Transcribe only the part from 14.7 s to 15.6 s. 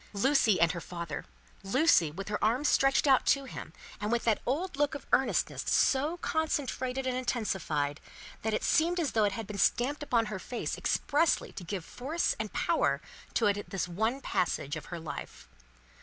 of her life.